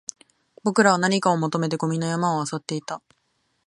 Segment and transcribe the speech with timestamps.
[0.63, 3.03] 僕らは何かを求めてゴミの山を漁っていた